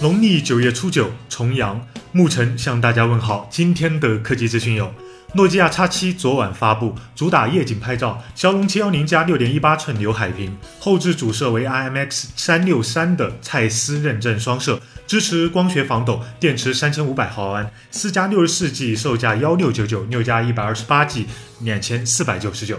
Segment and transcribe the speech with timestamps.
[0.00, 1.84] 农历九月初九，重阳，
[2.14, 3.48] 沐晨向大家问好。
[3.50, 4.94] 今天的科技资讯有：
[5.34, 21.26] 诺基亚 X7 昨晚发布，主打夜景拍照，骁龙七幺零加六点一八寸刘海屏，后置主摄为 IMX 三六三的蔡司认证双摄，支持光学防抖，电池三千五百毫安，四加六十四 G，售价幺六九九，六加一百二十八 G
[21.62, 22.78] 两千四百九十九。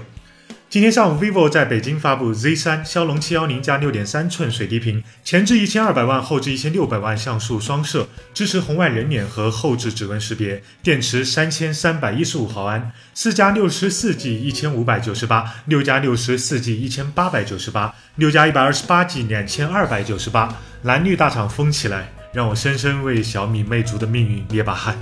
[0.70, 24.96] 今天上午，vivo 在北京发布 Z 三骁龙七幺零加六点三寸水滴屏，前置一千二百万，后置一千六百万像素双摄，支持红外人脸和后置指纹识别，电池三千三百一十五毫安，四加六十四 G 一千五百九十八，六加六十四 G 一千八百九十八，六加一百二十八 G 两千二百九十八，蓝绿大厂疯起来，让我深深为小米、魅族的命运捏把汗。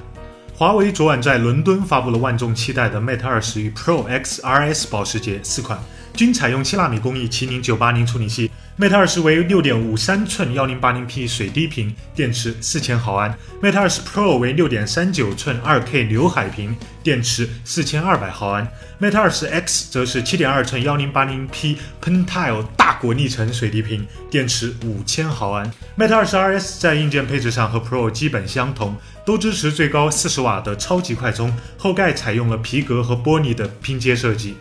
[0.59, 5.77] 华为昨晚在伦敦发布了万众期待的 Mate 二十与 Pro X RS 保时捷四款，
[6.15, 8.49] 均采用七纳米工艺麒麟九八零处理器。
[8.79, 18.67] Mate 二十为六点五三寸幺零八零 P 水滴屏，电池四千毫安；Mate 二十 Pro 为六点三九寸二 K 刘海屏，电池四千二百毫安
[18.99, 25.71] ；Mate 二十 X 则是七点二寸幺零八零 P Pentile 大果粒层水滴屏，电池五千毫安。
[25.95, 28.95] Mate 二十 RS 在硬件配置上和 Pro 基本相同。
[29.27, 34.55] 都支持最高四十瓦的超级快充，后盖采用了皮革和玻璃的拼接设计。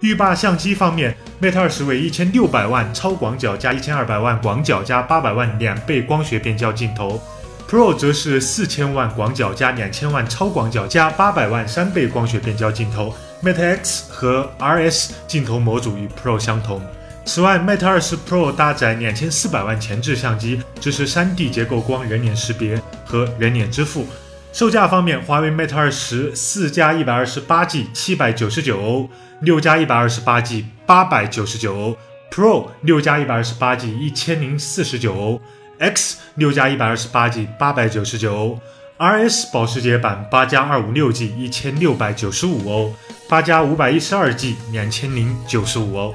[0.00, 7.20] 浴霸相机方面，Mate 二十为一千六百万超广角加一千二百万广角加八百万两倍光学变焦镜头
[7.68, 13.14] ，Pro 则是四千万广角加两千万超广角加八百万三倍光学变焦镜头。
[13.42, 16.80] Mate X 和 RS 镜头模组与 Pro 相同。
[17.24, 24.04] 此外，Mate 20 Pro 搭载两千四百万前置相机，支持 3D 结构光人脸识别和人脸支付。
[24.52, 29.08] 售价方面，华为 Mate 二十四加一百二十八 G 七百九十九欧，
[29.40, 31.96] 六加一百二十八 G 八百九十九欧
[32.30, 35.40] ，Pro 六加一百二十八 G 一千零四十九欧
[35.78, 38.60] ，X 六加一百二十八 G 八百九十九欧
[38.98, 42.94] ，RS 保时捷版八加二五六 G 一千六百九十五欧，
[43.30, 46.14] 八加五百一十二 G 两千零九十五欧。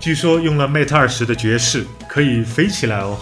[0.00, 3.18] 据说用了 Mate 二十的爵士可以飞起来哦。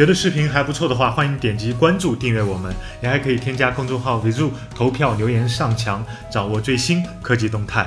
[0.00, 6.02] 觉得视频还不错的话，欢迎点击关注订阅我们，也还可以添加公众号 Vizu 投票留言上墙，
[6.32, 7.86] 掌握最新科技动态。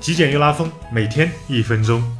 [0.00, 2.16] 极简又拉风，每天一分钟。